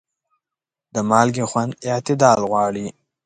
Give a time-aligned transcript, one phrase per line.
[0.93, 2.87] د مالګې خوند اعتدال غواړي.